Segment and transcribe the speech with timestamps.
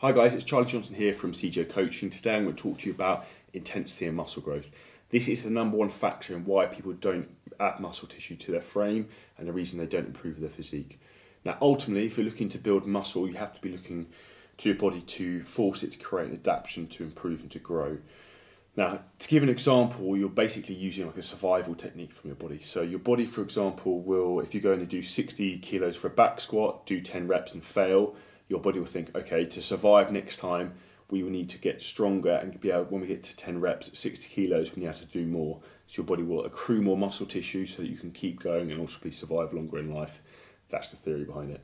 [0.00, 2.08] Hi guys, it's Charlie Johnson here from CJ Coaching.
[2.08, 4.70] Today I'm going to talk to you about intensity and muscle growth.
[5.10, 8.60] This is the number one factor in why people don't add muscle tissue to their
[8.60, 11.00] frame and the reason they don't improve their physique.
[11.44, 14.06] Now, ultimately, if you're looking to build muscle, you have to be looking
[14.58, 17.98] to your body to force it to create an adaptation to improve and to grow.
[18.76, 22.60] Now, to give an example, you're basically using like a survival technique from your body.
[22.60, 26.10] So, your body, for example, will, if you're going to do 60 kilos for a
[26.10, 28.14] back squat, do 10 reps and fail,
[28.48, 30.74] your body will think, okay, to survive next time,
[31.10, 33.98] we will need to get stronger and be able, when we get to 10 reps
[33.98, 35.60] 60 kilos, we need to do more.
[35.86, 38.80] So your body will accrue more muscle tissue so that you can keep going and
[38.80, 40.20] also be survive longer in life.
[40.70, 41.62] That's the theory behind it.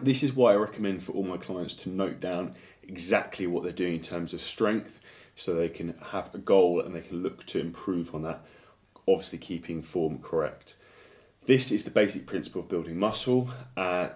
[0.00, 3.72] This is why I recommend for all my clients to note down exactly what they're
[3.72, 5.00] doing in terms of strength
[5.36, 8.44] so they can have a goal and they can look to improve on that,
[9.08, 10.76] obviously keeping form correct.
[11.46, 13.50] This is the basic principle of building muscle.
[13.76, 14.10] Uh,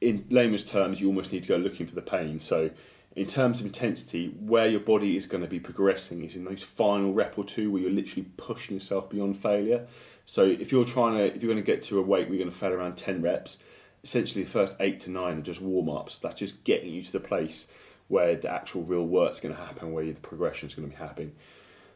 [0.00, 2.40] in layman's terms, you almost need to go looking for the pain.
[2.40, 2.70] So,
[3.16, 6.62] in terms of intensity, where your body is going to be progressing is in those
[6.62, 9.86] final rep or two where you're literally pushing yourself beyond failure.
[10.26, 12.44] So, if you're trying to, if you're going to get to a weight where you're
[12.44, 13.62] going to fail around 10 reps,
[14.04, 16.18] essentially the first eight to nine are just warm ups.
[16.18, 17.68] That's just getting you to the place
[18.06, 21.02] where the actual real work's going to happen, where the progression is going to be
[21.02, 21.32] happening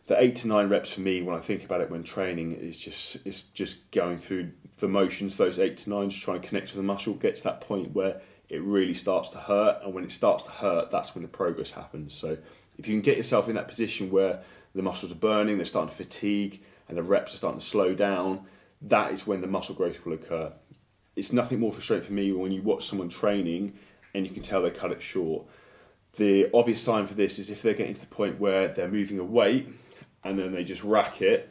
[0.07, 2.79] the eight to nine reps for me when I think about it when training is
[2.79, 4.51] just it's just going through
[4.83, 7.45] the motions, those eight to nine, just trying to connect to the muscle, get to
[7.45, 11.15] that point where it really starts to hurt, and when it starts to hurt, that's
[11.15, 12.15] when the progress happens.
[12.15, 12.37] So
[12.77, 14.43] if you can get yourself in that position where
[14.75, 17.95] the muscles are burning, they're starting to fatigue, and the reps are starting to slow
[17.95, 18.45] down,
[18.83, 20.53] that is when the muscle growth will occur.
[21.15, 23.75] It's nothing more frustrating for me when you watch someone training
[24.15, 25.47] and you can tell they cut it short.
[26.15, 29.19] The obvious sign for this is if they're getting to the point where they're moving
[29.19, 29.69] a weight
[30.25, 31.51] and then they just rack it.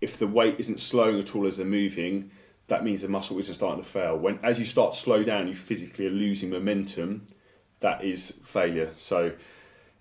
[0.00, 2.30] If the weight isn't slowing at all as they're moving,
[2.68, 4.16] that means the muscle isn't starting to fail.
[4.16, 7.28] When as you start to slow down, you physically are losing momentum.
[7.80, 8.92] That is failure.
[8.96, 9.32] So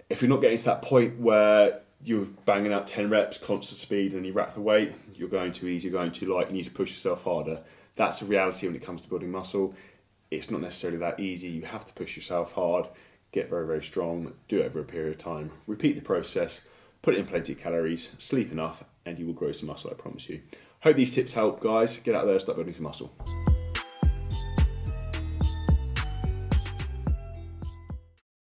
[0.10, 4.14] if you're not getting to that point where you're banging out 10 reps, constant speed,
[4.14, 6.66] and you rack the weight, you're going too easy, you're going too light, you need
[6.66, 7.62] to push yourself harder.
[7.96, 9.75] That's a reality when it comes to building muscle.
[10.31, 11.50] It's not necessarily that easy.
[11.50, 12.88] You have to push yourself hard,
[13.31, 15.52] get very, very strong, do it over a period of time.
[15.68, 16.62] Repeat the process
[17.06, 20.28] put in plenty of calories, sleep enough, and you will grow some muscle, I promise
[20.28, 20.42] you.
[20.85, 21.97] Hope these tips help, guys.
[21.97, 23.12] Get out there, start building some muscle.